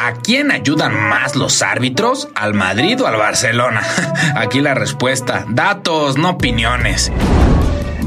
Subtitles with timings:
[0.00, 2.28] ¿A quién ayudan más los árbitros?
[2.36, 3.82] ¿Al Madrid o al Barcelona?
[4.36, 5.44] Aquí la respuesta.
[5.48, 7.10] Datos, no opiniones.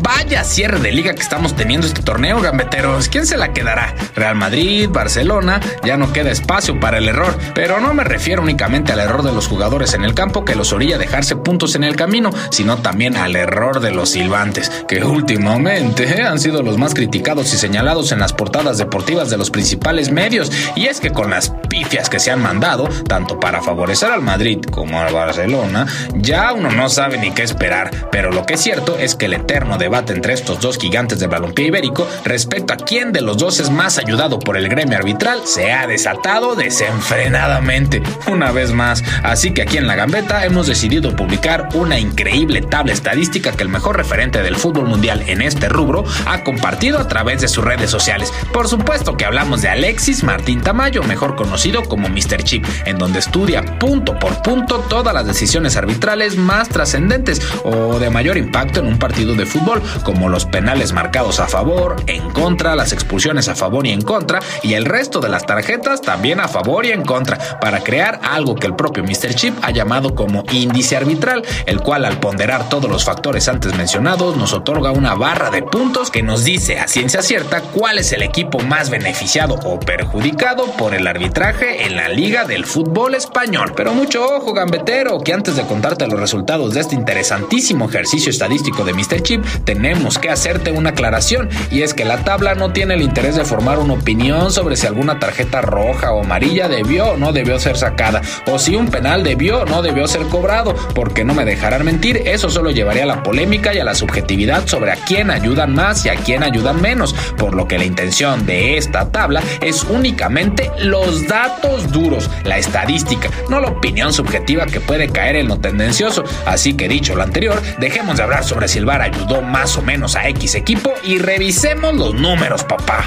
[0.03, 3.07] Vaya cierre de liga que estamos teniendo este torneo, gambeteros.
[3.07, 3.93] ¿Quién se la quedará?
[4.15, 7.37] Real Madrid, Barcelona, ya no queda espacio para el error.
[7.53, 10.73] Pero no me refiero únicamente al error de los jugadores en el campo que los
[10.73, 15.03] orilla a dejarse puntos en el camino, sino también al error de los silbantes, que
[15.03, 20.11] últimamente han sido los más criticados y señalados en las portadas deportivas de los principales
[20.11, 20.51] medios.
[20.75, 24.59] Y es que con las pifias que se han mandado, tanto para favorecer al Madrid
[24.71, 25.85] como al Barcelona,
[26.15, 28.09] ya uno no sabe ni qué esperar.
[28.11, 31.19] Pero lo que es cierto es que el eterno de debate entre estos dos gigantes
[31.19, 34.97] del balompié ibérico respecto a quién de los dos es más ayudado por el gremio
[34.97, 39.03] arbitral se ha desatado desenfrenadamente una vez más.
[39.21, 43.67] Así que aquí en La Gambeta hemos decidido publicar una increíble tabla estadística que el
[43.67, 47.89] mejor referente del fútbol mundial en este rubro ha compartido a través de sus redes
[47.89, 48.31] sociales.
[48.53, 52.43] Por supuesto que hablamos de Alexis Martín Tamayo, mejor conocido como Mr.
[52.43, 58.09] Chip, en donde estudia punto por punto todas las decisiones arbitrales más trascendentes o de
[58.09, 62.75] mayor impacto en un partido de fútbol como los penales marcados a favor, en contra,
[62.75, 66.47] las expulsiones a favor y en contra, y el resto de las tarjetas también a
[66.47, 69.33] favor y en contra, para crear algo que el propio Mr.
[69.35, 74.37] Chip ha llamado como índice arbitral, el cual al ponderar todos los factores antes mencionados
[74.37, 78.21] nos otorga una barra de puntos que nos dice a ciencia cierta cuál es el
[78.21, 83.73] equipo más beneficiado o perjudicado por el arbitraje en la liga del fútbol español.
[83.75, 88.83] Pero mucho ojo, gambetero, que antes de contarte los resultados de este interesantísimo ejercicio estadístico
[88.83, 89.21] de Mr.
[89.21, 93.37] Chip, tenemos que hacerte una aclaración y es que la tabla no tiene el interés
[93.37, 97.57] de formar una opinión sobre si alguna tarjeta roja o amarilla debió o no debió
[97.57, 101.45] ser sacada o si un penal debió o no debió ser cobrado, porque no me
[101.45, 105.31] dejarán mentir, eso solo llevaría a la polémica y a la subjetividad sobre a quién
[105.31, 109.41] ayudan más y a quién ayudan menos, por lo que la intención de esta tabla
[109.61, 115.47] es únicamente los datos duros, la estadística, no la opinión subjetiva que puede caer en
[115.47, 116.25] lo tendencioso.
[116.45, 119.81] Así que dicho lo anterior, dejemos de hablar sobre si el VAR ayudó más o
[119.81, 123.05] menos a X equipo y revisemos los números, papá.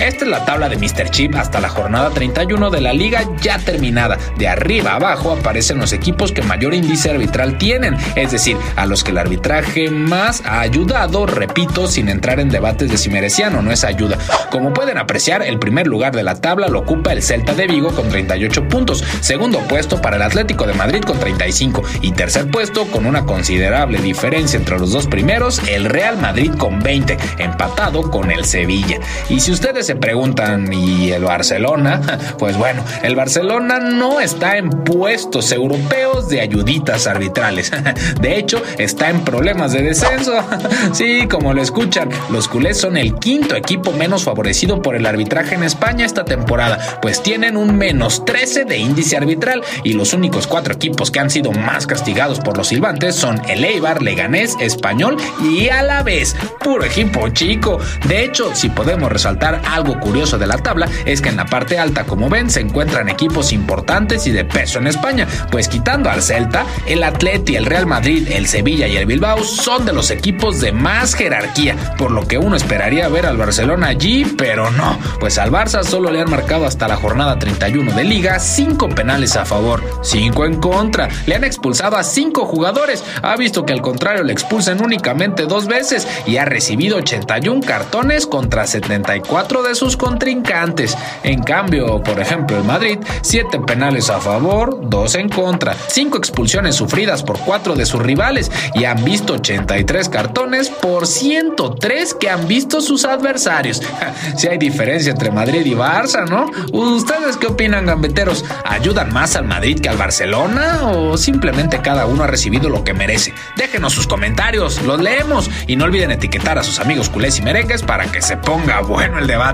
[0.00, 1.08] Esta es la tabla de Mr.
[1.10, 4.18] Chip hasta la jornada 31 de la liga ya terminada.
[4.36, 9.04] De arriba abajo aparecen los equipos que mayor índice arbitral tienen, es decir, a los
[9.04, 13.62] que el arbitraje más ha ayudado, repito, sin entrar en debates de si merecían o
[13.62, 14.18] no esa ayuda.
[14.50, 17.94] Como pueden apreciar, el primer lugar de la tabla lo ocupa el Celta de Vigo
[17.94, 22.86] con 38 puntos, segundo puesto para el Atlético de Madrid con 35 y tercer puesto
[22.86, 28.30] con una considerable diferencia entre los dos primeros, el Real Madrid con 20, empatado con
[28.30, 28.98] el Sevilla.
[29.28, 32.00] Y si ustedes se preguntan, ¿y el Barcelona?
[32.38, 37.70] Pues bueno, el Barcelona no está en puestos europeos de ayuditas arbitrales.
[38.20, 40.32] De hecho, está en problemas de descenso.
[40.92, 45.54] Sí, como lo escuchan, los culés son el quinto equipo menos favorecido por el arbitraje
[45.54, 50.46] en España esta temporada, pues tienen un menos 13 de índice arbitral y los únicos
[50.46, 55.16] cuatro equipos que han sido más castigados por los silbantes son el Eibar, Leganés, Español
[55.42, 56.36] y Alavés.
[56.60, 57.78] Puro equipo chico.
[58.06, 61.78] De hecho, si podemos resaltar algo curioso de la tabla es que en la parte
[61.78, 66.22] alta, como ven, se encuentran equipos importantes y de peso en España, pues quitando al
[66.22, 70.60] Celta, el Atleti, el Real Madrid, el Sevilla y el Bilbao son de los equipos
[70.60, 75.38] de más jerarquía, por lo que uno esperaría ver al Barcelona allí, pero no, pues
[75.38, 79.44] al Barça solo le han marcado hasta la jornada 31 de liga 5 penales a
[79.44, 84.22] favor, 5 en contra, le han expulsado a 5 jugadores, ha visto que al contrario
[84.22, 90.96] le expulsan únicamente dos veces y ha recibido 81 cartones contra 74 de sus contrincantes.
[91.22, 96.76] En cambio, por ejemplo, el Madrid, 7 penales a favor, 2 en contra, 5 expulsiones
[96.76, 102.46] sufridas por 4 de sus rivales y han visto 83 cartones por 103 que han
[102.46, 103.82] visto sus adversarios.
[104.36, 106.50] Si hay diferencia entre Madrid y Barça, ¿no?
[106.72, 108.44] ¿Ustedes qué opinan, gambeteros?
[108.64, 112.94] ¿Ayudan más al Madrid que al Barcelona o simplemente cada uno ha recibido lo que
[112.94, 113.32] merece?
[113.56, 117.82] Déjenos sus comentarios, los leemos y no olviden etiquetar a sus amigos culés y merengues
[117.82, 119.53] para que se ponga bueno el debate.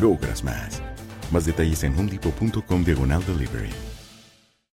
[0.00, 0.82] logras más.
[1.30, 3.91] Más detalles en homedepot.com diagonal delivery.